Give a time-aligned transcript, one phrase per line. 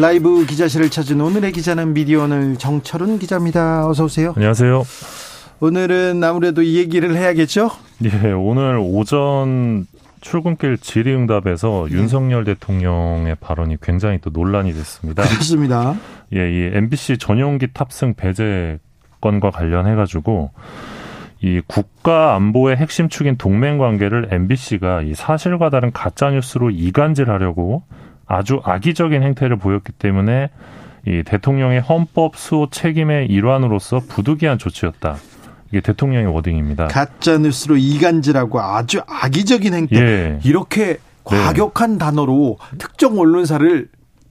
[0.00, 3.86] 라이브 기자실을 찾은 오늘의 기자는 미디어오늘 정철은 기자입니다.
[3.86, 4.32] 어서 오세요.
[4.34, 4.82] 안녕하세요.
[5.60, 7.70] 오늘은 아무래도 이 얘기를 해야겠죠?
[8.04, 9.86] 예, 오늘 오전
[10.22, 11.96] 출근길 질의응답에서 네.
[11.96, 15.22] 윤석열 대통령의 발언이 굉장히 또 논란이 됐습니다.
[15.22, 15.94] 그렇습니다.
[16.34, 18.78] 예, 이 MBC 전용기 탑승 배제
[19.20, 20.50] 건과 관련해 가지고
[21.42, 27.82] 이 국가 안보의 핵심 축인 동맹 관계를 MBC가 이 사실과 다른 가짜 뉴스로 이간질하려고
[28.30, 30.50] 아주 악의적인 행태를 보였기 때문에
[31.04, 35.16] 이 대통령의 헌법 수호 책임의 일환으로서 부득이한 조치였다.
[35.70, 36.86] 이게 대통령의 워딩입니다.
[36.86, 39.96] 가짜 뉴스로 이간질하고 아주 악의적인 행태.
[39.96, 40.38] 예.
[40.44, 41.98] 이렇게 과격한 네.
[41.98, 43.88] 단어로 특정 언론사를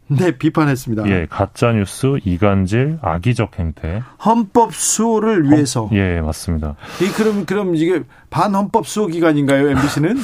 [0.08, 1.08] 네, 비판했습니다.
[1.09, 4.02] 예, 가짜 뉴스, 이간질, 악의적 행태.
[4.25, 5.86] 헌법 수호를 위해서.
[5.86, 6.75] 헌, 예, 맞습니다.
[7.02, 10.17] 이 그럼 그럼 이게 반헌법 수호 기관인가요, MBC는?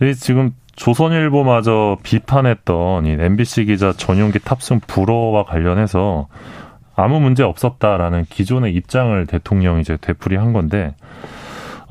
[0.00, 6.28] 네, 지금 조선일보마저 비판했던 이 MBC 기자 전용기 탑승 불허와 관련해서
[6.96, 10.94] 아무 문제 없었다라는 기존의 입장을 대통령이 이제 되풀이한 건데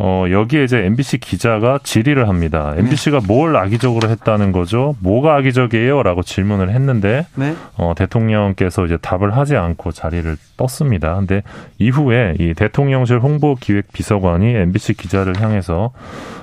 [0.01, 2.73] 어, 여기에 이제 MBC 기자가 질의를 합니다.
[2.77, 3.27] MBC가 네.
[3.27, 4.95] 뭘 악의적으로 했다는 거죠?
[5.01, 6.03] 뭐가 악의적이에요?
[6.03, 7.53] 라고 질문을 했는데, 네.
[7.75, 11.15] 어, 대통령께서 이제 답을 하지 않고 자리를 떴습니다.
[11.15, 11.43] 근데
[11.79, 15.91] 이후에 이 대통령실 홍보기획 비서관이 MBC 기자를 향해서,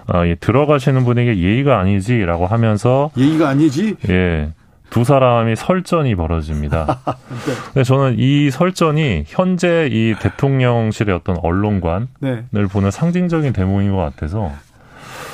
[0.09, 3.97] 어, 이 들어가시는 분에게 예의가 아니지라고 하면서, 예의가 아니지?
[4.11, 4.51] 예.
[4.91, 7.01] 두 사람이 설전이 벌어집니다.
[7.07, 7.53] 네.
[7.75, 12.45] 근데 저는 이 설전이 현재 이 대통령실의 어떤 언론관을 네.
[12.71, 14.53] 보는 상징적인 대목인 것 같아서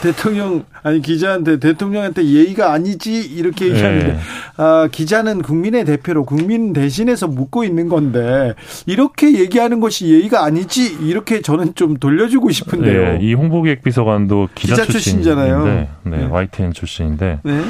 [0.02, 4.18] 대통령 아니 기자한테 대통령한테 예의가 아니지 이렇게 얘기하는데 네.
[4.56, 8.54] 아, 기자는 국민의 대표로 국민 대신해서 묻고 있는 건데
[8.86, 13.12] 이렇게 얘기하는 것이 예의가 아니지 이렇게 저는 좀 돌려주고 싶은데요.
[13.12, 15.64] 네, 이 홍보기획 비서관도 기자, 기자 출신이잖아요.
[15.64, 17.60] 네, 네, YTN 출신인데 네.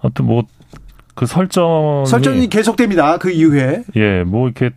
[0.00, 0.44] 아무튼 뭐
[1.18, 3.18] 그 설정 설정이 계속됩니다.
[3.18, 4.70] 그 이후에 예, 뭐 이렇게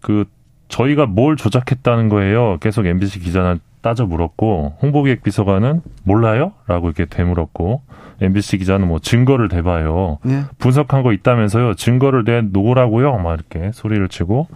[0.00, 0.24] 그
[0.68, 2.58] 저희가 뭘 조작했다는 거예요.
[2.60, 7.82] 계속 MBC 기자는 따져 물었고 홍보기획 비서관은 몰라요?라고 이렇게 되물었고
[8.20, 10.18] MBC 기자는 뭐 증거를 대봐요.
[10.22, 10.44] 네.
[10.58, 11.74] 분석한 거 있다면서요.
[11.74, 13.18] 증거를 내 놓으라고요.
[13.18, 14.46] 막 이렇게 소리를 치고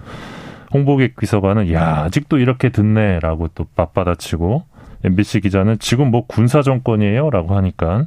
[0.72, 4.62] 홍보기획 비서관은 야 아직도 이렇게 듣네라고 또 맞받아치고
[5.02, 8.06] MBC 기자는 지금 뭐 군사 정권이에요라고 하니까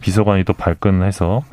[0.00, 1.44] 비서관이 또 발끈해서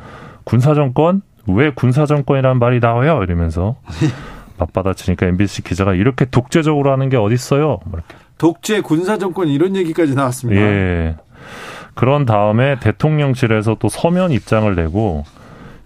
[0.49, 3.21] 군사정권 왜 군사정권이라는 말이 나와요?
[3.23, 3.75] 이러면서
[4.57, 7.79] 맞받아치니까 MBC 기자가 이렇게 독재적으로 하는 게 어딨어요?
[7.85, 8.15] 뭐 이렇게.
[8.37, 10.61] 독재 군사정권 이런 얘기까지 나왔습니다.
[10.61, 11.15] 예.
[11.93, 15.23] 그런 다음에 대통령실에서 또 서면 입장을 내고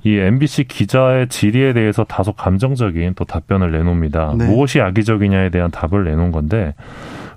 [0.04, 4.36] 이 MBC 기자의 질의에 대해서 다소 감정적인 또 답변을 내놓습니다.
[4.38, 4.46] 네.
[4.46, 6.74] 무엇이 악의적이냐에 대한 답을 내놓은 건데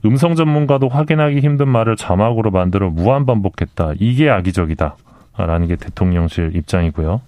[0.04, 3.92] 음성 전문가도 확인하기 힘든 말을 자막으로 만들어 무한 반복했다.
[3.98, 4.96] 이게 악의적이다.
[5.38, 7.20] 라는 게 대통령실 입장이고요.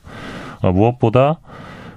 [0.62, 1.38] 어, 무엇보다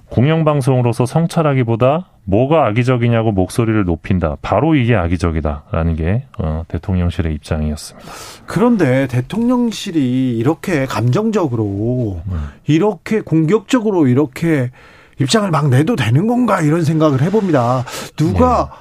[0.09, 4.37] 공영방송으로서 성찰하기보다 뭐가 악의적이냐고 목소리를 높인다.
[4.41, 8.11] 바로 이게 악의적이다라는 게 어, 대통령실의 입장이었습니다.
[8.45, 12.49] 그런데 대통령실이 이렇게 감정적으로 음.
[12.67, 14.71] 이렇게 공격적으로 이렇게
[15.19, 17.85] 입장을 막 내도 되는 건가 이런 생각을 해봅니다.
[18.15, 18.77] 누가 네.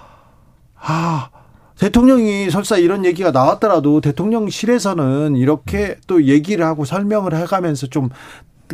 [0.83, 1.30] 아
[1.81, 8.11] 대통령이 설사 이런 얘기가 나왔더라도 대통령실에서는 이렇게 또 얘기를 하고 설명을 해가면서 좀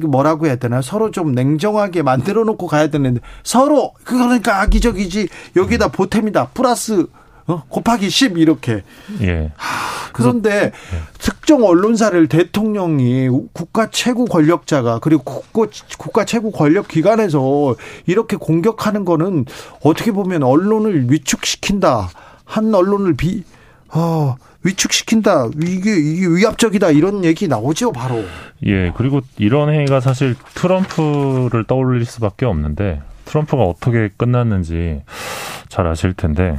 [0.02, 6.48] 뭐라고 해야 되나 서로 좀 냉정하게 만들어 놓고 가야 되는데 서로 그러니까 악의적이지 여기다 보탬이다
[6.48, 7.06] 플러스
[7.46, 7.62] 어?
[7.68, 8.82] 곱하기 10 이렇게.
[9.20, 9.52] 예.
[9.54, 10.72] 하, 그런데 예.
[11.20, 17.76] 특정 언론사를 대통령이 국가 최고 권력자가 그리고 국가, 국가 최고 권력 기관에서
[18.06, 19.44] 이렇게 공격하는 거는
[19.84, 22.08] 어떻게 보면 언론을 위축시킨다.
[22.46, 23.44] 한 언론을 비,
[23.88, 25.48] 어, 위축시킨다.
[25.62, 26.90] 이게, 이게 위압적이다.
[26.90, 28.24] 이런 얘기 나오죠, 바로.
[28.64, 35.02] 예, 그리고 이런 행위가 사실 트럼프를 떠올릴 수밖에 없는데, 트럼프가 어떻게 끝났는지
[35.68, 36.58] 잘 아실 텐데,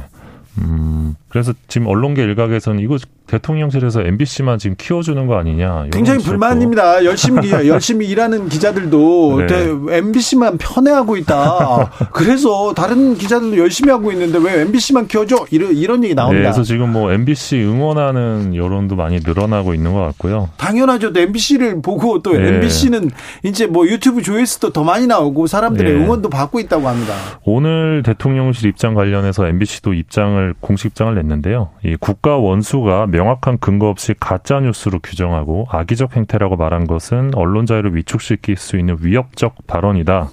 [0.58, 5.86] 음, 그래서 지금 언론계 일각에서는 이거 대통령실에서 MBC만 지금 키워주는 거 아니냐.
[5.92, 7.04] 굉장히 불만입니다.
[7.04, 9.96] 열심히 열심히 일하는 기자들도 네.
[9.98, 11.90] MBC만 편애하고 있다.
[12.12, 15.46] 그래서 다른 기자들도 열심히 하고 있는데 왜 MBC만 키워줘?
[15.50, 16.38] 이런 이런 얘기 나옵니다.
[16.38, 20.48] 네, 그래서 지금 뭐 MBC 응원하는 여론도 많이 늘어나고 있는 것 같고요.
[20.56, 21.12] 당연하죠.
[21.14, 22.48] MBC를 보고 또 네.
[22.48, 23.10] MBC는
[23.42, 25.98] 이제 뭐 유튜브 조회수도 더 많이 나오고 사람들의 네.
[26.04, 27.14] 응원도 받고 있다고 합니다.
[27.44, 31.70] 오늘 대통령실 입장 관련해서 MBC도 입장을 공식 입장을 냈는데요.
[31.84, 37.96] 이 국가 원수가 명확한 근거 없이 가짜 뉴스로 규정하고 악의적 행태라고 말한 것은 언론 자유를
[37.96, 40.30] 위축시킬 수 있는 위협적 발언이다.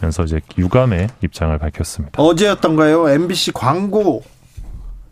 [0.00, 2.22] 면서 이제 유감의 입장을 밝혔습니다.
[2.22, 3.08] 어제였던가요?
[3.08, 4.22] MBC 광고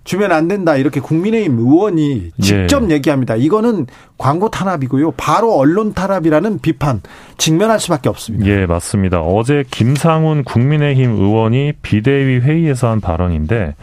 [0.04, 2.94] 주면 안 된다 이렇게 국민의힘 의원이 직접 예.
[2.94, 3.34] 얘기합니다.
[3.34, 3.88] 이거는
[4.18, 5.10] 광고 탄압이고요.
[5.16, 7.00] 바로 언론 탄압이라는 비판
[7.38, 8.46] 직면할 수밖에 없습니다.
[8.46, 9.20] 예, 맞습니다.
[9.20, 13.74] 어제 김상훈 국민의힘 의원이 비대위 회의에서 한 발언인데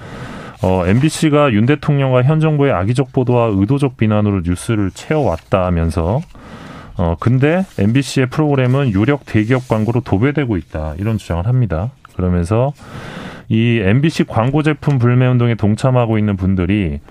[0.63, 6.21] 어, MBC가 윤 대통령과 현 정부의 악의적 보도와 의도적 비난으로 뉴스를 채워왔다면서
[6.95, 10.94] 어, 근데 MBC의 프로그램은 유력 대기업 광고로 도배되고 있다.
[11.00, 11.92] 이런 주장을 합니다.
[12.15, 12.71] 그러면서
[13.50, 17.01] 이 MBC 광고 제품 불매 운동에 동참하고 있는 분들이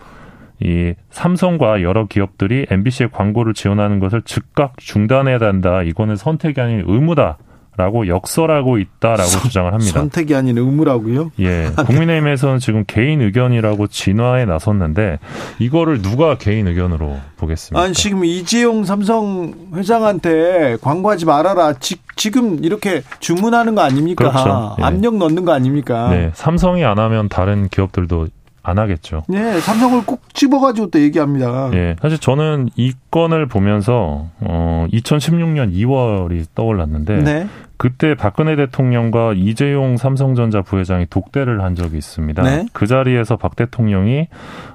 [0.60, 5.82] 이 삼성과 여러 기업들이 MBC의 광고를 지원하는 것을 즉각 중단해야 한다.
[5.82, 7.36] 이거는 선택이 아닌 의무다.
[7.74, 10.00] 라고 역설하고 있다라고 선, 주장을 합니다.
[10.00, 11.32] 선택이 아닌 의무라고요?
[11.40, 11.70] 예.
[11.86, 15.18] 국민의힘에서는 지금 개인 의견이라고 진화에 나섰는데
[15.58, 17.82] 이거를 누가 개인 의견으로 보겠습니까?
[17.82, 21.72] 아니 지금 이재용 삼성 회장한테 광고하지 말아라.
[21.74, 21.96] 지,
[22.30, 24.30] 금 이렇게 주문하는 거 아닙니까?
[24.30, 24.76] 그렇죠.
[24.78, 24.84] 예.
[24.84, 26.08] 압력 넣는 거 아닙니까?
[26.10, 26.30] 네.
[26.34, 28.28] 삼성이 안 하면 다른 기업들도
[28.62, 29.24] 안 하겠죠.
[29.28, 31.70] 네, 삼성을 꼭 집어가지고 또 얘기합니다.
[31.74, 37.48] 예, 사실 저는 이 건을 보면서 어 2016년 2월이 떠올랐는데 네.
[37.82, 42.40] 그때 박근혜 대통령과 이재용 삼성전자 부회장이 독대를 한 적이 있습니다.
[42.44, 42.66] 네.
[42.72, 44.28] 그 자리에서 박 대통령이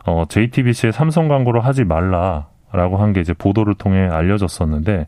[0.05, 5.07] 어 JTBC의 삼성 광고를 하지 말라 라고 한 게 이제 보도를 통해 알려졌었는데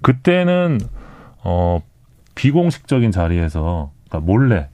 [0.00, 0.80] 그때는
[1.42, 1.82] 어
[2.34, 4.68] 비공식적인 자리에서 그러니까 몰래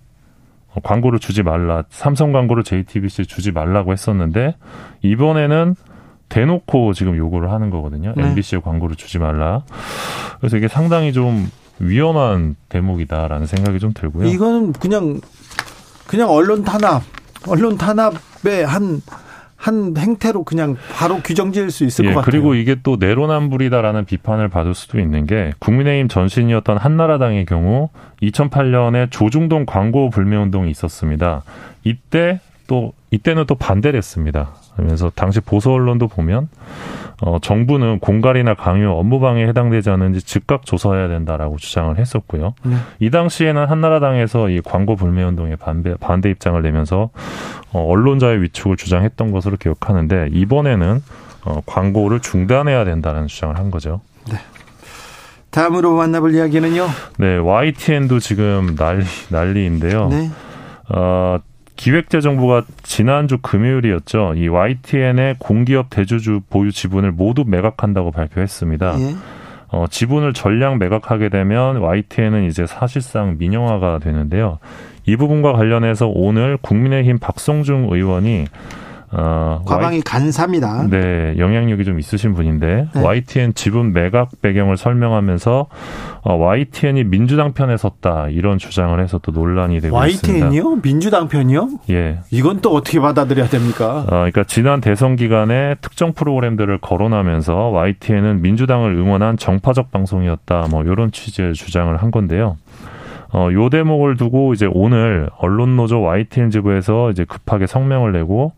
[0.84, 1.82] 광고를 주지 말라.
[1.88, 4.54] 삼성 광고를 JTBC에 주지 말라고 했었는데
[5.02, 5.74] 이번에는
[6.28, 8.14] 대놓고 지금 요구를 하는 거거든요.
[8.16, 8.28] 네.
[8.28, 9.64] MBC에 광고를 주지 말라.
[10.38, 11.48] 그래서 이게 상당히 좀
[11.80, 14.28] 위험한 대목이다라는 생각이 좀 들고요.
[14.28, 15.20] 이거는 그냥
[16.06, 17.02] 그냥 언론 탄압,
[17.48, 22.30] 언론 탄압의 한한 행태로 그냥 바로 규정 지을 수 있을 예, 것 같아요.
[22.30, 27.88] 그리고 이게 또 내로남불이다라는 비판을 받을 수도 있는 게 국민의힘 전신이었던 한나라당의 경우
[28.22, 31.42] 2008년에 조중동 광고 불매 운동이 있었습니다.
[31.84, 32.40] 이때
[32.70, 34.50] 또 이때는 또 반대를 했습니다.
[34.76, 36.48] 그러면서 당시 보수 언론도 보면
[37.20, 42.54] 어, 정부는 공갈이나 강요, 업무방해에 해당되지 않은지 즉각 조사해야 된다라고 주장을 했었고요.
[42.62, 42.76] 네.
[43.00, 47.10] 이 당시에는 한나라당에서 이 광고 불매 운동에 반대, 반대 입장을 내면서
[47.72, 51.02] 어, 언론자의 위축을 주장했던 것으로 기억하는데 이번에는
[51.46, 54.00] 어, 광고를 중단해야 된다는 주장을 한 거죠.
[54.30, 54.38] 네.
[55.50, 56.86] 다음으로 만나볼 이야기는요.
[57.18, 60.06] 네, YTN도 지금 난리 난리인데요.
[60.06, 60.30] 네.
[60.90, 61.38] 어,
[61.80, 64.34] 기획재정부가 지난주 금요일이었죠.
[64.36, 69.00] 이 YTN의 공기업 대주주 보유 지분을 모두 매각한다고 발표했습니다.
[69.00, 69.14] 예.
[69.68, 74.58] 어, 지분을 전량 매각하게 되면 YTN은 이제 사실상 민영화가 되는데요.
[75.06, 78.44] 이 부분과 관련해서 오늘 국민의힘 박성중 의원이
[79.12, 80.02] 어, 과방이 y...
[80.02, 80.86] 간사입니다.
[80.88, 83.00] 네, 영향력이 좀 있으신 분인데 네.
[83.00, 85.66] YTN 지분 매각 배경을 설명하면서
[86.22, 90.14] 어, YTN이 민주당 편에 섰다 이런 주장을 해서 또 논란이 되고 YTN이요?
[90.14, 90.46] 있습니다.
[90.46, 90.82] YTN이요?
[90.82, 91.70] 민주당 편이요?
[91.90, 92.20] 예.
[92.30, 94.04] 이건 또 어떻게 받아들여야 됩니까?
[94.06, 101.10] 어, 그러니까 지난 대선 기간에 특정 프로그램들을 거론하면서 YTN은 민주당을 응원한 정파적 방송이었다 뭐 이런
[101.10, 102.56] 취지의 주장을 한 건데요.
[103.32, 108.52] 어, 요 대목을 두고 이제 오늘 언론노조 YTN 지부에서 이제 급하게 성명을 내고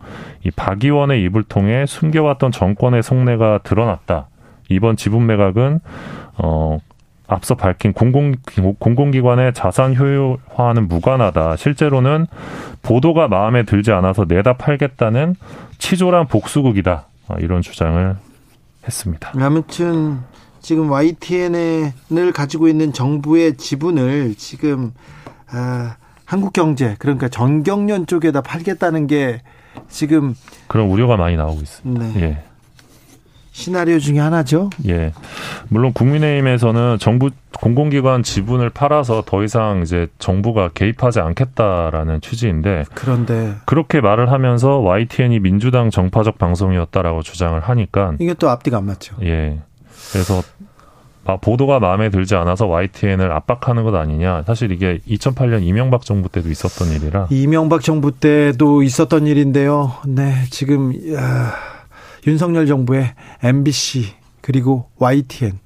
[0.45, 4.29] 이 박 의원의 입을 통해 숨겨왔던 정권의 속내가 드러났다.
[4.71, 5.81] 이번 지분 매각은
[6.39, 6.79] 어
[7.27, 8.35] 앞서 밝힌 공공
[8.79, 11.57] 공공기관의 자산 효율화는 무관하다.
[11.57, 12.27] 실제로는
[12.83, 15.35] 보도가 마음에 들지 않아서 내다 팔겠다는
[15.79, 17.07] 치졸한 복수극이다.
[17.29, 18.17] 어, 이런 주장을
[18.87, 19.33] 했습니다.
[19.39, 20.19] 아무튼
[20.63, 21.93] 지금 YTN을
[22.33, 24.93] 가지고 있는 정부의 지분을 지금
[25.51, 29.43] 아, 한국경제 그러니까 전경련 쪽에다 팔겠다는 게
[29.89, 30.35] 지금
[30.69, 32.07] 그런 우려가 많이 나오고 있습니다.
[32.07, 32.23] 네.
[32.23, 32.45] 예.
[33.51, 34.71] 시나리오 중에 하나죠.
[34.89, 35.13] 예.
[35.69, 44.01] 물론 국민의힘에서는 정부 공공기관 지분을 팔아서 더 이상 이제 정부가 개입하지 않겠다라는 취지인데 그런데 그렇게
[44.01, 49.17] 말을 하면서 YTN이 민주당 정파적 방송이었다라고 주장을 하니까 이게 또 앞뒤가 안 맞죠.
[49.23, 49.61] 예.
[50.13, 50.43] 그래서
[51.41, 54.43] 보도가 마음에 들지 않아서 YTN을 압박하는 것 아니냐.
[54.47, 57.29] 사실 이게 2008년 이명박 정부 때도 있었던 일이라.
[57.31, 59.93] 이명박 정부 때도 있었던 일인데요.
[60.07, 61.55] 네, 지금 야,
[62.27, 64.07] 윤석열 정부의 MBC
[64.41, 65.59] 그리고 YTN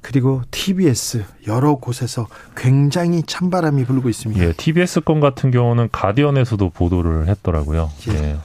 [0.00, 4.42] 그리고 TBS 여러 곳에서 굉장히 찬바람이 불고 있습니다.
[4.42, 7.90] 예, TBS 건 같은 경우는 가디언에서도 보도를 했더라고요.
[8.08, 8.12] 예.
[8.12, 8.36] 예.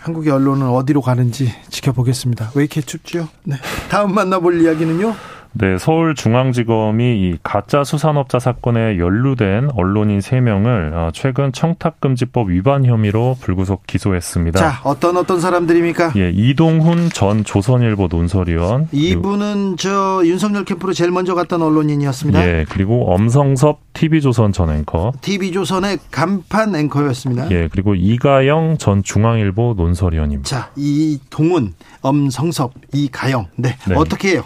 [0.00, 2.52] 한국의 언론은 어디로 가는지 지켜보겠습니다.
[2.54, 3.28] 왜 이렇게 춥죠?
[3.44, 3.56] 네.
[3.90, 5.14] 다음 만나볼 이야기는요?
[5.52, 13.86] 네, 서울중앙지검이 이 가짜 수산업자 사건에 연루된 언론인 3명을 어, 최근 청탁금지법 위반 혐의로 불구속
[13.86, 14.60] 기소했습니다.
[14.60, 16.12] 자, 어떤 어떤 사람들입니까?
[16.16, 18.88] 예, 이동훈 전 조선일보 논설위원.
[18.92, 22.46] 이분은 저 윤석열 캠프로 제일 먼저 갔던 언론인이었습니다.
[22.46, 25.12] 예, 그리고 엄성섭 TV조선 전 앵커.
[25.20, 27.50] TV조선의 간판 앵커였습니다.
[27.50, 30.48] 예, 그리고 이가영 전 중앙일보 논설위원입니다.
[30.48, 33.48] 자, 이동훈, 엄성섭, 이가영.
[33.56, 33.94] 네, 네.
[33.96, 34.44] 어떻게 해요?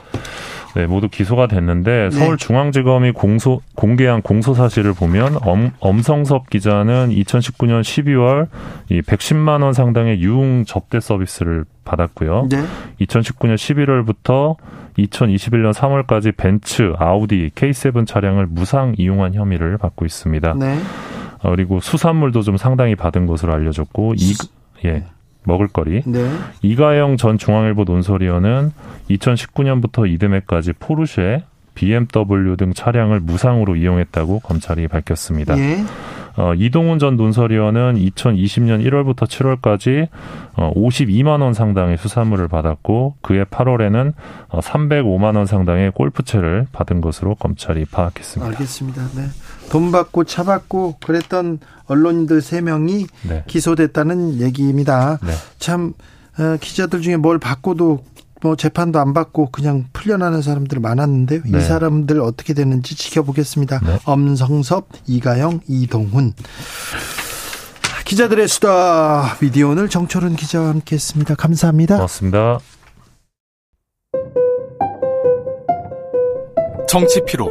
[0.75, 2.19] 네, 모두 기소가 됐는데 네.
[2.19, 8.49] 서울중앙지검이 공소 공개한 공소 사실을 보면 엄, 엄성섭 기자는 2019년 12월
[8.91, 12.49] 이 110만 원 상당의 유흥 접대 서비스를 받았고요.
[12.51, 12.65] 네.
[13.01, 14.57] 2019년 11월부터
[14.99, 20.55] 2021년 3월까지 벤츠, 아우디, K7 차량을 무상 이용한 혐의를 받고 있습니다.
[20.55, 20.79] 네.
[21.43, 24.35] 어, 그리고 수산물도 좀 상당히 받은 것으로 알려졌고 이
[24.85, 25.05] 예.
[25.45, 26.03] 먹을거리.
[26.07, 26.31] 네.
[26.63, 28.73] 이가영 전 중앙일보 논설위원은
[29.11, 35.59] 2019년부터 이듬해까지 포르쉐, BMW 등 차량을 무상으로 이용했다고 검찰이 밝혔습니다.
[35.59, 35.85] 예.
[36.37, 40.09] 어, 이동훈 전 논설위원은 2020년 1월부터 7월까지
[40.57, 44.15] 어, 52만 원 상당의 수산물을 받았고 그해 8월에는
[44.49, 48.51] 어, 305만 원 상당의 골프채를 받은 것으로 검찰이 파악했습니다.
[48.51, 49.03] 알겠습니다.
[49.15, 49.23] 네.
[49.71, 53.45] 돈 받고 차 받고 그랬던 언론인들 3명이 네.
[53.47, 55.19] 기소됐다는 얘기입니다.
[55.23, 55.33] 네.
[55.59, 55.93] 참
[56.39, 58.05] 어, 기자들 중에 뭘 받고도
[58.43, 61.59] 뭐 재판도 안 받고 그냥 풀려나는 사람들 많았는데 네.
[61.59, 63.81] 이 사람들 어떻게 되는지 지켜보겠습니다.
[63.81, 63.99] 네.
[64.05, 66.35] 엄성섭, 이가영, 이동훈.
[68.05, 71.37] 기자들의 수다 미디어 오늘 정철은 기자와 함께했습니다.
[71.37, 71.97] 감사합니다.
[71.97, 72.59] 고맙습니다.
[76.87, 77.51] 정치 피로,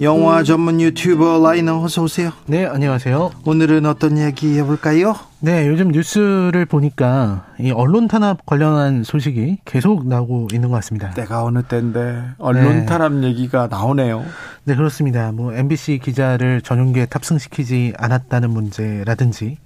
[0.00, 2.32] 영화 전문 유튜버 라이너 어서 오세요.
[2.46, 3.32] 네, 안녕하세요.
[3.44, 5.14] 오늘은 어떤 얘기 해볼까요?
[5.40, 11.10] 네, 요즘 뉴스를 보니까 이 언론 탄압 관련한 소식이 계속 나오고 있는 것 같습니다.
[11.10, 12.86] 때가 어느 때인데 언론 네.
[12.86, 14.24] 탄압 얘기가 나오네요.
[14.64, 15.32] 네, 그렇습니다.
[15.32, 19.58] 뭐 MBC 기자를 전용기에 탑승시키지 않았다는 문제라든지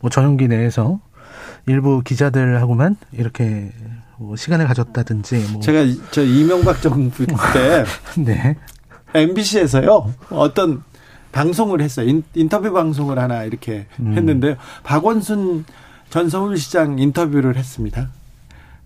[0.00, 0.98] 뭐 전용기 내에서
[1.66, 3.70] 일부 기자들하고만 이렇게
[4.16, 7.84] 뭐 시간을 가졌다든지 뭐 제가 저 이명박 정부 때
[8.18, 8.56] 네.
[9.14, 10.82] MBC에서요 어떤
[11.32, 12.20] 방송을 했어요.
[12.34, 14.14] 인, 터뷰 방송을 하나 이렇게 음.
[14.16, 14.56] 했는데요.
[14.82, 15.64] 박원순
[16.10, 18.08] 전 서울시장 인터뷰를 했습니다.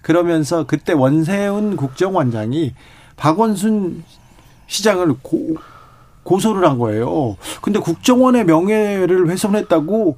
[0.03, 2.75] 그러면서 그때 원세훈 국정원장이
[3.17, 4.03] 박원순
[4.67, 5.57] 시장을 고,
[6.25, 7.37] 고소를 한 거예요.
[7.61, 10.17] 근데 국정원의 명예를 훼손했다고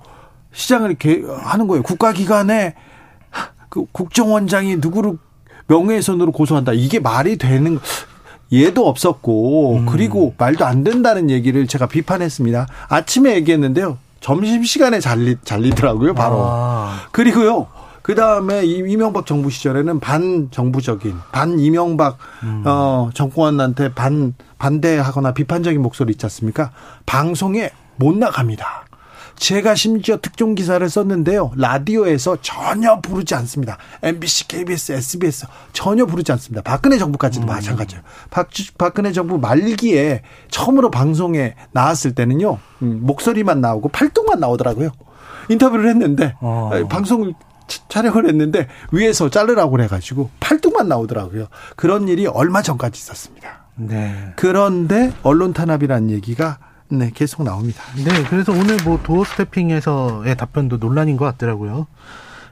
[0.53, 1.83] 시장을 이렇게 하는 거예요.
[1.83, 2.75] 국가기관에
[3.69, 5.19] 그 국정원장이 누구를
[5.67, 6.73] 명예훼손으로 고소한다.
[6.73, 7.79] 이게 말이 되는
[8.53, 9.87] 예도 없었고 음.
[9.87, 12.67] 그리고 말도 안 된다는 얘기를 제가 비판했습니다.
[12.89, 13.99] 아침에 얘기했는데요.
[14.21, 16.15] 점심 시간에 잘리 잘리더라고요.
[16.15, 16.37] 바로.
[16.41, 17.01] 아.
[17.13, 17.67] 그리고요.
[18.03, 22.63] 그 다음에 이명박 정부 시절에는 반정부적인 반 이명박 음.
[22.67, 26.71] 어 정권한테 반 반대하거나 비판적인 목소리 있지 않습니까?
[27.07, 28.85] 방송에 못 나갑니다.
[29.37, 31.53] 제가 심지어 특종 기사를 썼는데요.
[31.57, 33.79] 라디오에서 전혀 부르지 않습니다.
[34.03, 36.63] MBC, KBS, SBS 전혀 부르지 않습니다.
[36.63, 37.49] 박근혜 정부까지도 음.
[37.49, 38.03] 마찬가지예요.
[38.31, 38.49] 박,
[38.79, 42.59] 박근혜 정부 말기에 처음으로 방송에 나왔을 때는요.
[42.83, 44.91] 음, 목소리만 나오고 팔뚝만 나오더라고요.
[45.49, 46.71] 인터뷰를 했는데 어.
[46.89, 47.35] 방송을
[47.89, 51.47] 촬영을 했는데 위에서 자르라고 그래가지고 팔뚝만 나오더라고요.
[51.77, 53.65] 그런 일이 얼마 전까지 있었습니다.
[53.77, 54.33] 네.
[54.37, 56.59] 그런데 언론 탄압이라는 얘기가
[56.99, 57.83] 네, 계속 나옵니다.
[57.97, 61.87] 네, 그래서 오늘 뭐 도어 스태핑에서의 답변도 논란인 것 같더라고요.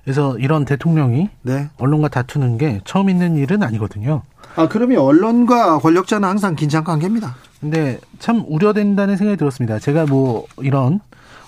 [0.04, 1.70] 그래서 이런 대통령이 네.
[1.78, 4.22] 언론과 다투는 게 처음 있는 일은 아니거든요.
[4.56, 7.37] 아, 그러면 언론과 권력자는 항상 긴장 관계입니다.
[7.61, 9.78] 근데 참 우려된다는 생각이 들었습니다.
[9.78, 11.00] 제가 뭐 이런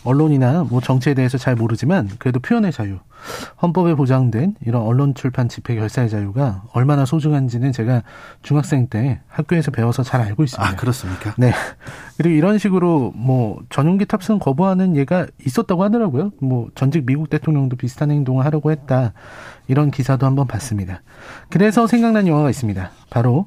[0.05, 2.99] 언론이나 뭐 정치에 대해서 잘 모르지만 그래도 표현의 자유,
[3.61, 8.03] 헌법에 보장된 이런 언론 출판 집회 결사의 자유가 얼마나 소중한지는 제가
[8.43, 10.73] 중학생 때 학교에서 배워서 잘 알고 있습니다.
[10.73, 11.35] 아, 그렇습니까?
[11.39, 11.53] 네.
[12.19, 16.33] 그리고 이런 식으로 뭐 전용기 탑승 거부하는 예가 있었다고 하더라고요.
[16.41, 19.13] 뭐 전직 미국 대통령도 비슷한 행동을 하려고 했다.
[19.67, 21.03] 이런 기사도 한번 봤습니다.
[21.49, 22.91] 그래서 생각난 영화가 있습니다.
[23.11, 23.47] 바로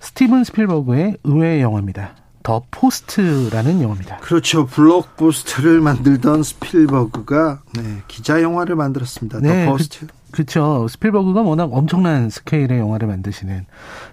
[0.00, 2.14] 스티븐 스필버그의 의외의 영화입니다.
[2.46, 4.18] 더 포스트라는 영화입니다.
[4.18, 4.66] 그렇죠.
[4.66, 9.40] 블록버스터를 만들던 스필버그가 네, 기자 영화를 만들었습니다.
[9.40, 10.06] 네, 더 포스트.
[10.30, 13.66] 그, 렇죠 스필버그가 워낙 엄청난 스케일의 영화를 만드시는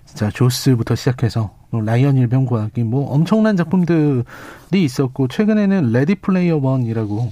[0.07, 4.23] 진짜 조스부터 시작해서 뭐 라이언 일병 구하기 뭐 엄청난 작품들이
[4.73, 7.31] 있었고 최근에는 레디 플레이어 원이라고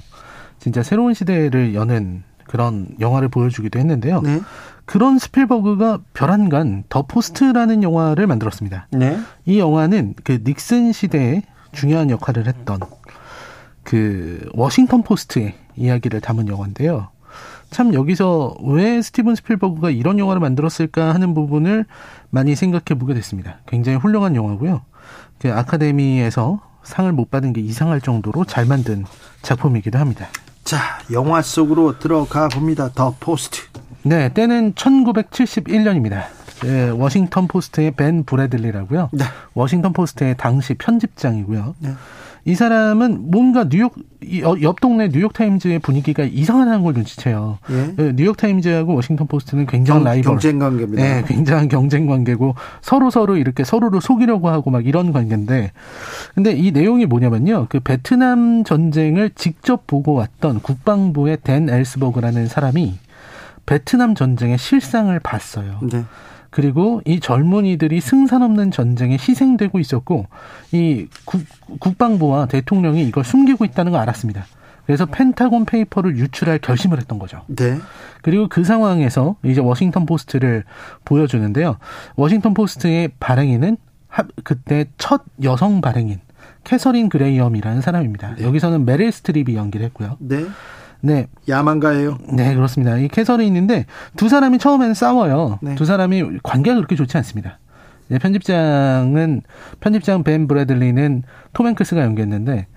[0.60, 4.22] 진짜 새로운 시대를 여는 그런 영화를 보여주기도 했는데요.
[4.22, 4.42] 네.
[4.86, 8.88] 그런 스필버그가 별안간 더 포스트라는 영화를 만들었습니다.
[8.92, 9.20] 네.
[9.46, 12.80] 이 영화는 그 닉슨 시대에 중요한 역할을 했던
[13.84, 17.10] 그 워싱턴 포스트의 이야기를 담은 영화인데요.
[17.70, 21.86] 참 여기서 왜 스티븐 스필버그가 이런 영화를 만들었을까 하는 부분을
[22.30, 23.60] 많이 생각해 보게 됐습니다.
[23.66, 24.82] 굉장히 훌륭한 영화고요.
[25.40, 29.06] 그 아카데미에서 상을 못 받은 게 이상할 정도로 잘 만든
[29.42, 30.28] 작품이기도 합니다.
[30.64, 32.90] 자, 영화 속으로 들어가 봅니다.
[32.94, 33.62] 더 포스트.
[34.04, 36.26] 네, 때는 1971년입니다.
[36.64, 39.10] 네, 워싱턴 포스트의 벤 브래들리라고요.
[39.14, 39.26] 네.
[39.54, 41.76] 워싱턴 포스트의 당시 편집장이고요.
[41.80, 41.90] 네.
[42.44, 43.94] 이 사람은 뭔가 뉴욕
[44.44, 47.60] 어, 옆 동네 뉴욕 타임즈의 분위기가 이상하다는 걸 눈치채요.
[47.70, 47.96] 예?
[47.96, 51.04] 네, 뉴욕 타임즈하고 워싱턴 포스트는 굉장한 라이벌, 경쟁 관계입니다.
[51.04, 55.72] 네, 굉장한 경쟁 관계고 서로 서로 이렇게 서로를 속이려고 하고 막 이런 관계인데,
[56.34, 62.98] 근데 이 내용이 뭐냐면요, 그 베트남 전쟁을 직접 보고 왔던 국방부의 댄 엘스버그라는 사람이
[63.66, 65.80] 베트남 전쟁의 실상을 봤어요.
[65.82, 66.04] 네.
[66.52, 70.28] 그리고 이 젊은이들이 승산 없는 전쟁에 희생되고 있었고
[70.74, 71.42] 이 국,
[71.80, 74.46] 국방부와 대통령이 이걸 숨기고 있다는 걸 알았습니다.
[74.86, 77.42] 그래서 펜타곤 페이퍼를 유출할 결심을 했던 거죠.
[77.48, 77.78] 네.
[78.22, 80.66] 그리고 그 상황에서 이제 워싱턴 포스트를
[81.06, 81.78] 보여주는데요.
[82.16, 83.78] 워싱턴 포스트의 발행인은
[84.44, 86.20] 그때 첫 여성 발행인
[86.66, 88.36] 캐서린 그레이엄이라는 사람입니다.
[88.36, 88.44] 네.
[88.44, 90.18] 여기서는 메릴 스트립이 연기를 했고요.
[90.20, 90.44] 네.
[91.02, 91.28] 네.
[91.50, 92.18] 야만가예요.
[92.34, 92.98] 네, 그렇습니다.
[92.98, 95.60] 이 캐서리 있는데 두 사람이 처음에는 싸워요.
[95.62, 95.76] 네.
[95.76, 97.60] 두 사람이 관계가 그렇게 좋지 않습니다.
[98.08, 99.42] 네, 편집장은
[99.80, 102.68] 편집장 벤 브래들리는 톰 행크스가 연기했는데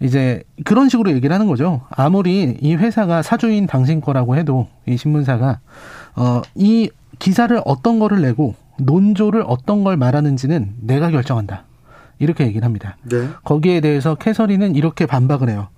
[0.00, 1.82] 이제 그런 식으로 얘기를 하는 거죠.
[1.90, 5.60] 아무리 이 회사가 사주인 당신 거라고 해도 이 신문사가
[6.16, 11.64] 어 이 기사를 어떤 거를 내고 논조를 어떤 걸 말하는지는 내가 결정한다.
[12.18, 12.96] 이렇게 얘기를 합니다.
[13.04, 13.28] 네.
[13.44, 15.68] 거기에 대해서 캐서리는 이렇게 반박을 해요.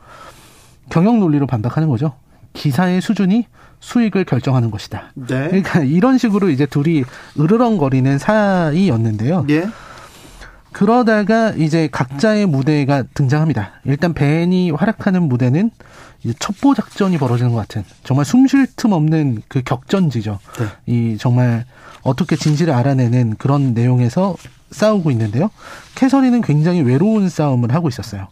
[0.90, 2.14] 경영 논리로 반박하는 거죠.
[2.52, 3.46] 기사의 수준이
[3.80, 5.12] 수익을 결정하는 것이다.
[5.14, 5.48] 네.
[5.48, 7.04] 그러니까 이런 식으로 이제 둘이
[7.38, 9.44] 으르렁거리는 사이였는데요.
[9.46, 9.66] 네.
[10.72, 13.72] 그러다가 이제 각자의 무대가 등장합니다.
[13.84, 15.70] 일단 벤이 활약하는 무대는
[16.24, 20.38] 이제 첩보 작전이 벌어지는 것 같은 정말 숨 쉴 틈 없는 그 격전지죠.
[20.58, 20.66] 네.
[20.86, 21.64] 이 정말
[22.02, 24.36] 어떻게 진실을 알아내는 그런 내용에서
[24.70, 25.50] 싸우고 있는데요.
[25.94, 28.28] 캐서린은 굉장히 외로운 싸움을 하고 있었어요.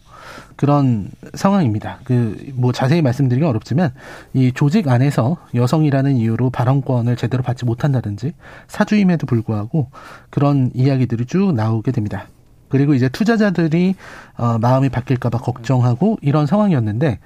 [0.62, 1.98] 그런 상황입니다.
[2.04, 3.90] 그 뭐 자세히 말씀드리기 어렵지만
[4.34, 8.34] 이 조직 안에서 여성이라는 이유로 발언권을 제대로 받지 못한다든지
[8.68, 9.88] 사주임에도 불구하고
[10.30, 12.28] 그런 이야기들이 쭉 나오게 됩니다.
[12.68, 13.96] 그리고 이제 투자자들이
[14.38, 17.18] 어 마음이 바뀔까봐 걱정하고 이런 상황이었는데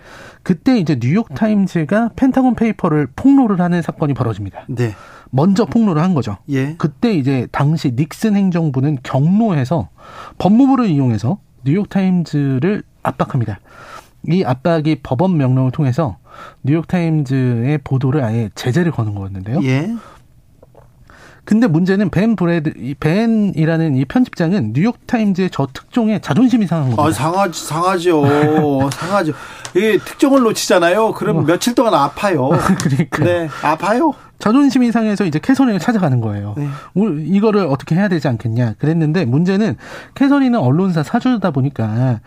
[0.42, 4.64] 그때 이제 뉴욕 타임즈가 펜타곤 페이퍼를 폭로를 하는 사건이 벌어집니다.
[4.68, 4.94] 네.
[5.30, 6.38] 먼저 폭로를 한 거죠.
[6.48, 6.76] 예.
[6.78, 9.90] 그때 이제 당시 닉슨 행정부는 격노해서
[10.38, 13.60] 법무부를 이용해서 뉴욕 타임즈를 압박합니다.
[14.28, 16.16] 이 압박이 법원 명령을 통해서
[16.64, 19.60] 뉴욕타임즈의 보도를 아예 제재를 거는 거였는데요.
[19.62, 19.94] 예.
[21.44, 27.04] 근데 문제는 벤 브래드 벤이라는 이 편집장은 뉴욕 타임즈의 저 특종에 자존심이 상한 겁니다.
[27.04, 28.90] 아, 상하지 상하죠.
[28.92, 29.32] 상하죠.
[29.76, 31.12] 이 특종을 놓치잖아요.
[31.12, 31.42] 그럼 어.
[31.42, 32.50] 며칠 동안 아파요.
[32.82, 33.24] 그러니까.
[33.24, 34.12] 네, 아파요.
[34.40, 36.54] 자존심이 상해서 이제 캐서린을 찾아가는 거예요.
[36.56, 36.68] 네.
[37.26, 38.74] 이거를 어떻게 해야 되지 않겠냐.
[38.78, 39.76] 그랬는데 문제는
[40.16, 42.20] 캐서린은 언론사 사주다 보니까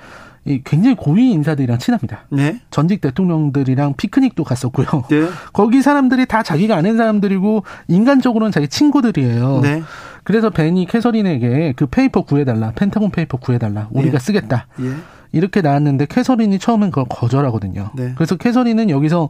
[0.45, 2.25] 이 굉장히 고위 인사들이랑 친합니다.
[2.29, 2.59] 네.
[2.71, 4.87] 전직 대통령들이랑 피크닉도 갔었고요.
[5.09, 5.27] 네.
[5.53, 9.59] 거기 사람들이 다 자기가 아는 사람들이고 인간적으로는 자기 친구들이에요.
[9.61, 9.83] 네.
[10.23, 14.19] 그래서 벤이 캐서린에게 그 페이퍼 구해달라, 펜타곤 페이퍼 구해달라, 우리가 예.
[14.19, 14.67] 쓰겠다.
[14.81, 14.93] 예.
[15.31, 17.91] 이렇게 나왔는데 캐서린이 처음엔 그걸 거절하거든요.
[17.95, 18.13] 네.
[18.15, 19.29] 그래서 캐서린은 여기서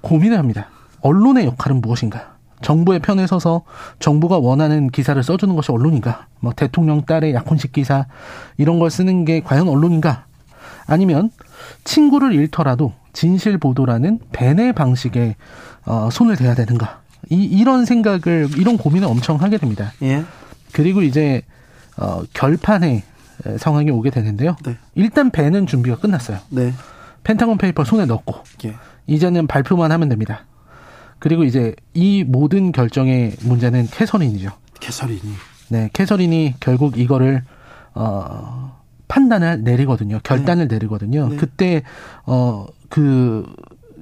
[0.00, 0.68] 고민을 합니다.
[1.02, 2.29] 언론의 역할은 무엇인가?
[2.62, 3.62] 정부의 편에 서서
[3.98, 6.26] 정부가 원하는 기사를 써주는 것이 언론인가?
[6.40, 8.06] 뭐 대통령 딸의 약혼식 기사
[8.58, 10.26] 이런 걸 쓰는 게 과연 언론인가?
[10.86, 11.30] 아니면
[11.84, 15.36] 친구를 잃더라도 진실 보도라는 배내 방식에
[15.86, 17.00] 어, 손을 대야 되는가?
[17.30, 19.92] 이 이런 생각을 이런 고민을 엄청 하게 됩니다.
[20.02, 20.24] 예.
[20.72, 21.42] 그리고 이제
[21.96, 23.02] 어, 결판의
[23.58, 24.56] 상황이 오게 되는데요.
[24.64, 24.76] 네.
[24.94, 26.38] 일단 배는 준비가 끝났어요.
[26.50, 26.72] 네.
[27.24, 28.74] 펜타곤 페이퍼 손에 넣고 예.
[29.06, 30.44] 이제는 발표만 하면 됩니다.
[31.20, 34.50] 그리고 이제 이 모든 결정의 문제는 캐서린이죠.
[34.80, 35.20] 캐서린이.
[35.68, 37.44] 네, 캐서린이 결국 이거를
[37.94, 40.18] 어 판단을 내리거든요.
[40.24, 41.28] 결단을 내리거든요.
[41.28, 41.36] 네.
[41.36, 41.82] 그때
[42.24, 43.44] 어그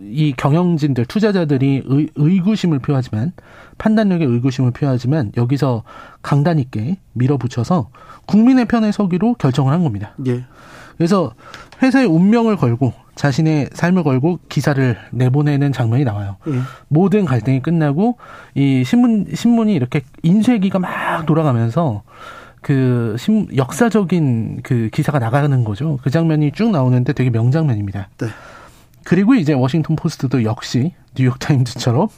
[0.00, 3.32] 이 경영진들 투자자들이 의, 의구심을 표하지만
[3.78, 5.82] 판단력에 의구심을 표하지만 여기서
[6.22, 7.90] 강단 있게 밀어붙여서
[8.26, 10.14] 국민의 편에 서기로 결정을 한 겁니다.
[10.26, 10.44] 예.
[10.98, 11.32] 그래서
[11.80, 16.36] 회사의 운명을 걸고 자신의 삶을 걸고 기사를 내보내는 장면이 나와요.
[16.48, 16.60] 예.
[16.88, 18.18] 모든 갈등이 끝나고
[18.54, 22.02] 이 신문 신문이 이렇게 인쇄기가 막 돌아가면서
[22.60, 25.98] 그 신, 역사적인 그 기사가 나가는 거죠.
[26.02, 28.08] 그 장면이 쭉 나오는데 되게 명장면입니다.
[28.18, 28.26] 네.
[29.04, 32.08] 그리고 이제 워싱턴 포스트도 역시 뉴욕 타임즈처럼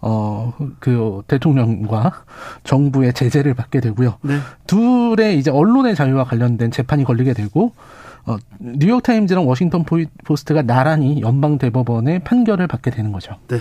[0.00, 2.24] 어 그 대통령과
[2.64, 4.16] 정부의 제재를 받게 되고요.
[4.22, 4.38] 네.
[4.66, 7.72] 둘의 이제 언론의 자유와 관련된 재판이 걸리게 되고
[8.26, 13.36] 어 뉴욕 타임즈랑 워싱턴 포- 포스트가 나란히 연방 대법원의 판결을 받게 되는 거죠.
[13.48, 13.58] 네.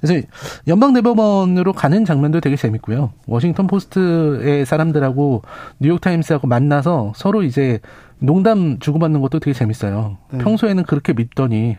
[0.00, 0.26] 그래서
[0.68, 3.12] 연방 대법원으로 가는 장면도 되게 재밌고요.
[3.26, 5.42] 워싱턴 포스트의 사람들하고
[5.78, 7.80] 뉴욕 타임스하고 만나서 서로 이제
[8.18, 10.18] 농담 주고받는 것도 되게 재밌어요.
[10.32, 10.38] 네.
[10.38, 11.76] 평소에는 그렇게 밉더니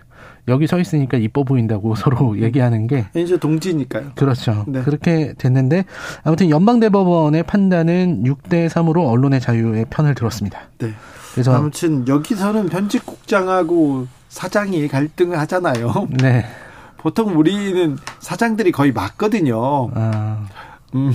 [0.47, 4.11] 여기 서 있으니까 이뻐 보인다고 서로 얘기하는 게 이제 동지니까요.
[4.15, 4.65] 그렇죠.
[4.67, 4.81] 네.
[4.81, 5.85] 그렇게 됐는데
[6.23, 10.59] 아무튼 연방 대법원의 판단은 6대 3으로 언론의 자유의 편을 들었습니다.
[10.79, 10.89] 네.
[11.37, 16.07] 그래서 아무튼 여기서는 편집국장하고 사장이 갈등을 하잖아요.
[16.19, 16.43] 네.
[16.97, 19.91] 보통 우리는 사장들이 거의 맞거든요.
[19.93, 20.47] 아,
[20.95, 21.13] 음.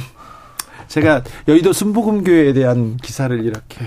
[0.86, 3.84] 제가 여의도 순복음교회에 대한 기사를 이렇게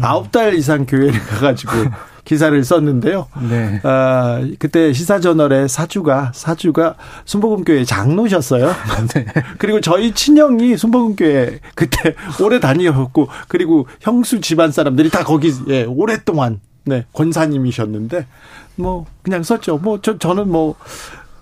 [0.00, 1.72] 아홉 달 이상 교회를 가가지고
[2.26, 3.28] 기사를 썼는데요.
[3.48, 3.80] 네.
[3.84, 8.66] 아, 그때 시사저널의 사주가, 사주가 순복음교회 장로셨어요.
[9.14, 9.26] 네.
[9.58, 16.60] 그리고 저희 친형이 순복음교회 그때 오래 다니셨고, 그리고 형수 집안 사람들이 다 거기, 예, 오랫동안,
[16.84, 18.26] 네, 권사님이셨는데,
[18.74, 19.78] 뭐, 그냥 썼죠.
[19.78, 20.74] 뭐, 저, 저는 뭐,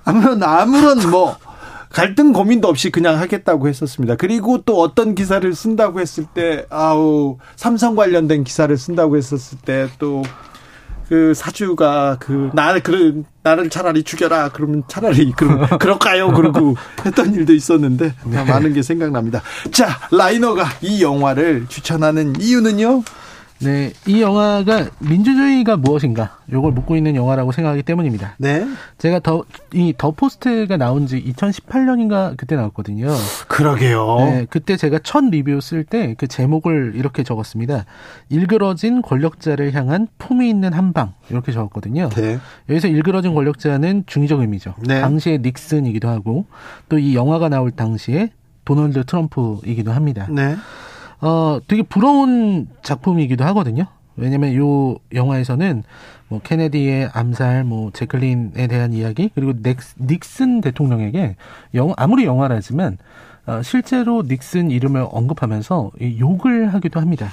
[0.05, 1.37] 아무런, 아무런 뭐,
[1.88, 4.16] 갈등 고민도 없이 그냥 하겠다고 했었습니다.
[4.16, 10.23] 그리고 또 어떤 기사를 쓴다고 했을 때, 아우, 삼성 관련된 기사를 쓴다고 했었을 때, 또,
[11.08, 17.52] 그 사주가 그 나를 그 나를 차라리 죽여라 그러면 차라리 그럼 그럴까요 그러고 했던 일도
[17.52, 19.42] 있었는데 많은 게 생각납니다.
[19.70, 23.02] 자 라이너가 이 영화를 추천하는 이유는요?
[23.60, 28.34] 네, 이 영화가 민주주의가 무엇인가 요걸 묻고 있는 영화라고 생각하기 때문입니다.
[28.38, 28.66] 네
[28.98, 33.08] 제가 더 이 더 포스트가 나온 지 2018년인가 그때 나왔거든요.
[33.48, 34.16] 그러게요.
[34.18, 37.84] 네, 그때 제가 첫 리뷰 쓸 때 그 제목을 이렇게 적었습니다.
[38.28, 42.08] 일그러진 권력자를 향한 품위 있는 한방 이렇게 적었거든요.
[42.10, 42.38] 네.
[42.68, 44.74] 여기서 일그러진 권력자는 중의적 의미죠.
[44.82, 45.00] 네.
[45.00, 46.46] 당시의 닉슨이기도 하고
[46.88, 48.30] 또 이 영화가 나올 당시에
[48.64, 50.26] 도널드 트럼프이기도 합니다.
[50.30, 50.56] 네.
[51.24, 53.87] 어, 되게 부러운 작품이기도 하거든요.
[54.16, 55.82] 왜냐면 요 영화에서는
[56.28, 61.37] 뭐 케네디의 암살, 뭐 제클린에 대한 이야기, 그리고 넥스, 닉슨 대통령에게
[61.74, 62.98] 영 아무리 영화라지만
[63.46, 67.30] 어, 실제로 닉슨 이름을 언급하면서 이 욕을 하기도 합니다.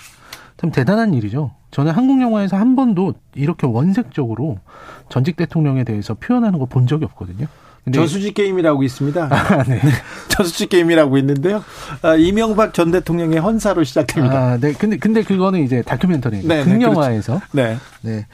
[0.56, 1.52] 참 대단한 일이죠.
[1.72, 4.60] 저는 한국 영화에서 한 번도 이렇게 원색적으로
[5.10, 7.48] 전직 대통령에 대해서 표현하는 거 본 적이 없거든요.
[7.84, 9.28] 근데 저수지 게임이라고 있습니다.
[9.32, 9.82] 아, 네.
[10.30, 11.64] 저수지 게임이라고 있는데요.
[12.04, 14.38] 아, 이명박 전 대통령의 헌사로 시작됩니다.
[14.38, 14.74] 아, 네.
[14.74, 17.78] 근데 근데 그거는 이제 다큐멘터리 네, 네, 극영화에서 네.
[18.02, 18.28] 네.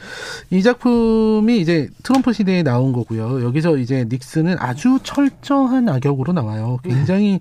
[0.50, 3.44] 이 작품이 이제 트럼프 시대에 나온 거고요.
[3.44, 6.80] 여기서 이제 닉슨은 아주 철저한 악역으로 나와요.
[6.84, 7.40] 굉장히 어,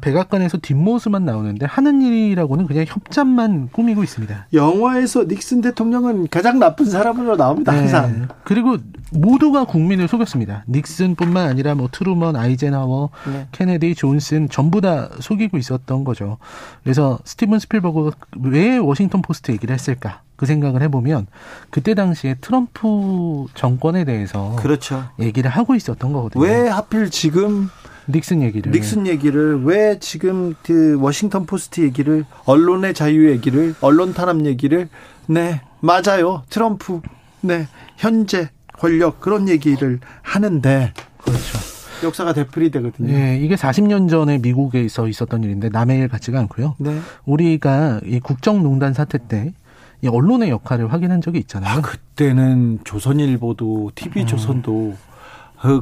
[0.00, 4.48] 백악관에서 뒷모습만 나오는데 하는 일이라고는 그냥 협잡만 꾸미고 있습니다.
[4.52, 7.72] 영화에서 닉슨 대통령은 가장 나쁜 사람으로 나옵니다.
[7.72, 8.20] 항상.
[8.20, 8.26] 네.
[8.44, 8.76] 그리고
[9.12, 10.64] 모두가 국민을 속였습니다.
[10.68, 13.46] 닉슨뿐만 아니라 뭐 트루먼, 아이젠하워, 네.
[13.52, 16.38] 케네디, 존슨 전부 다 속이고 있었던 거죠.
[16.82, 20.22] 그래서 스티븐 스필버그가 왜 워싱턴 포스트 얘기를 했을까?
[20.36, 21.26] 그 생각을 해보면
[21.70, 25.04] 그때 당시에 트럼프 정권에 대해서 그렇죠.
[25.18, 26.44] 얘기를 하고 있었던 거거든요.
[26.44, 27.68] 왜 하필 지금
[28.08, 28.72] 닉슨 얘기를.
[28.72, 34.88] 닉슨 얘기를 왜 지금 그 워싱턴 포스트 얘기를 언론의 자유 얘기를 언론 탄압 얘기를
[35.26, 37.00] 네 맞아요 트럼프
[37.40, 40.92] 네 현재 권력 그런 얘기를 하는데
[41.22, 41.58] 그렇죠.
[42.04, 43.12] 역사가 되풀이 되거든요.
[43.12, 46.76] 예, 이게 40년 전에 미국에서 있었던 일인데 남의 일 같지가 않고요.
[46.78, 47.00] 네.
[47.26, 49.52] 우리가 이 국정농단 사태 때
[50.00, 51.78] 이 언론의 역할을 확인한 적이 있잖아요.
[51.78, 55.07] 아 그때는 조선일보도 TV 조선도 그,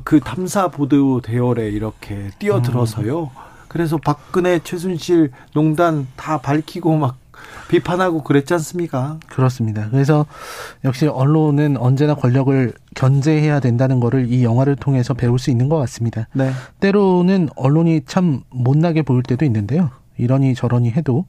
[0.04, 3.30] 그 탐사 보도 대열에 이렇게 뛰어들어서요.
[3.68, 7.16] 그래서 박근혜 최순실 농단 다 밝히고 막
[7.68, 9.18] 비판하고 그랬지 않습니까?
[9.28, 9.88] 그렇습니다.
[9.90, 10.24] 그래서
[10.84, 16.28] 역시 언론은 언제나 권력을 견제해야 된다는 거를 이 영화를 통해서 배울 수 있는 것 같습니다.
[16.32, 16.52] 네.
[16.80, 19.90] 때로는 언론이 참 못나게 보일 때도 있는데요.
[20.16, 21.26] 이러니 저러니 해도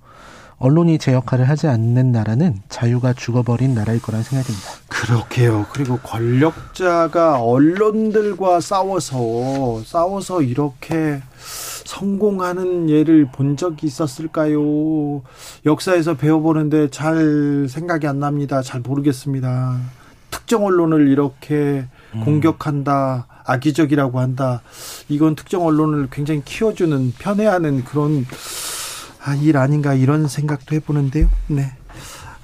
[0.59, 4.69] 언론이 제 역할을 하지 않는 나라는 자유가 죽어버린 나라일 거라는 생각이 듭니다.
[4.87, 5.67] 그렇게요.
[5.71, 11.21] 그리고 권력자가 언론들과 싸워서 싸워서 이렇게
[11.85, 15.21] 성공하는 예를 본 적이 있었을까요?
[15.65, 18.63] 역사에서 배워보는데 잘 생각이 안 납니다.
[18.63, 19.79] 잘 모르겠습니다.
[20.31, 22.21] 특정 언론을 이렇게 음.
[22.23, 24.61] 공격한다, 악의적이라고 한다.
[25.07, 28.25] 이건 특정 언론을 굉장히 키워주는, 편애하는 그런
[29.27, 31.29] 아, 일 아닌가 이런 생각도 해보는데요.
[31.47, 31.69] 네.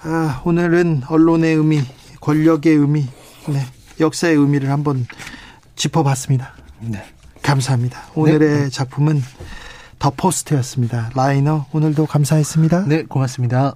[0.02, 1.82] 아, 오늘은 언론의 의미,
[2.20, 3.08] 권력의 의미,
[3.48, 3.66] 네.
[4.02, 5.08] 역사의 의미를 한번
[5.78, 6.52] 짚어봤습니다.
[6.82, 7.02] 네.
[7.42, 8.02] 감사합니다.
[8.16, 8.70] 오늘의 네.
[8.70, 9.22] 작품은
[9.98, 11.12] 더 포스트였습니다.
[11.16, 12.84] 라이너 오늘도 감사했습니다.
[12.88, 13.76] 네, 고맙습니다.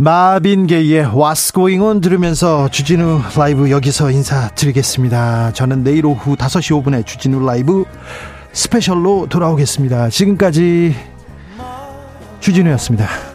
[0.00, 5.52] 마빈 게이의 What's Going On 들으면서 주진우 라이브 여기서 인사드리겠습니다.
[5.52, 7.84] 저는 내일 오후 5시 5분에 주진우 라이브
[8.50, 10.08] 스페셜로 돌아오겠습니다.
[10.08, 10.94] 지금까지
[12.40, 13.29] 주진우였습니다.